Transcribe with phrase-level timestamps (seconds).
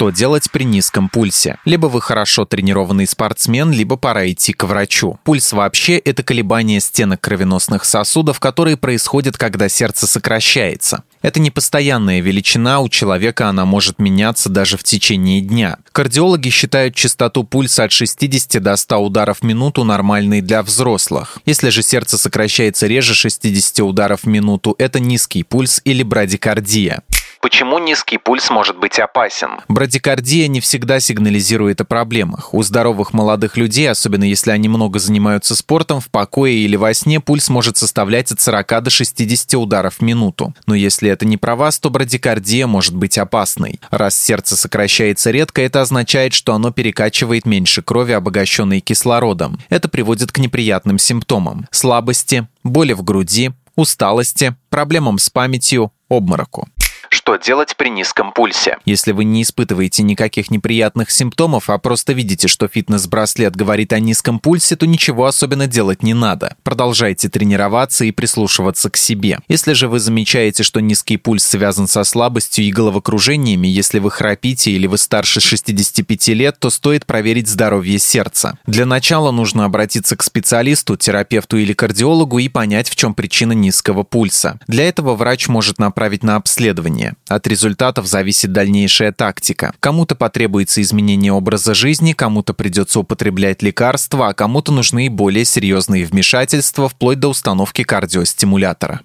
[0.00, 1.58] Что делать при низком пульсе?
[1.66, 5.18] Либо вы хорошо тренированный спортсмен, либо пора идти к врачу.
[5.24, 11.02] Пульс вообще– это колебание стенок кровеносных сосудов, которые происходят, когда сердце сокращается.
[11.20, 15.76] Это не постоянная величина, у человека она может меняться даже в течение дня.
[15.92, 21.36] Кардиологи считают частоту пульса от 60 до 100 ударов в минуту нормальной для взрослых.
[21.44, 27.02] Если же сердце сокращается реже 60 ударов в минуту, это низкий пульс или брадикардия.
[27.40, 29.62] Почему низкий пульс может быть опасен?
[29.66, 32.52] Брадикардия не всегда сигнализирует о проблемах.
[32.52, 37.18] У здоровых молодых людей, особенно если они много занимаются спортом, в покое или во сне
[37.18, 40.54] пульс может составлять от 40 до 60 ударов в минуту.
[40.66, 43.80] Но если это не про вас, то брадикардия может быть опасной.
[43.90, 49.58] Раз сердце сокращается редко, это означает, что оно перекачивает меньше крови, обогащенной кислородом.
[49.70, 56.68] Это приводит к неприятным симптомам– слабости, боли в груди, усталости, проблемам с памятью, обмороку.
[57.12, 58.78] Что делать при низком пульсе?
[58.84, 64.38] Если вы не испытываете никаких неприятных симптомов, а просто видите, что фитнес-браслет говорит о низком
[64.38, 66.56] пульсе, то ничего особенно делать не надо.
[66.62, 69.40] Продолжайте тренироваться и прислушиваться к себе.
[69.48, 74.70] Если же вы замечаете, что низкий пульс связан со слабостью и головокружениями, если вы храпите
[74.70, 78.56] или вы старше 65 лет, то стоит проверить здоровье сердца.
[78.66, 84.04] Для начала нужно обратиться к специалисту, терапевту или кардиологу и понять, в чем причина низкого
[84.04, 84.60] пульса.
[84.68, 87.16] Для этого врач может направить на обследование лечения.
[87.28, 89.72] От результатов зависит дальнейшая тактика.
[89.80, 96.88] Кому-то потребуется изменение образа жизни, кому-то придется употреблять лекарства, а кому-то нужны более серьезные вмешательства,
[96.88, 99.00] вплоть до установки кардиостимулятора.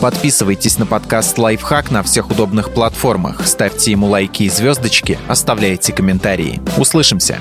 [0.00, 6.60] Подписывайтесь на подкаст «Лайфхак» на всех удобных платформах, ставьте ему лайки и звездочки, оставляйте комментарии.
[6.76, 7.40] Услышимся!